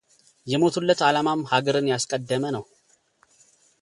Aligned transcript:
የሞቱለት 0.51 0.99
ዓላማም 1.07 1.41
ሀገርን 1.51 1.91
ያስቀደመ 1.93 2.43
ነው፡፡ 2.57 2.65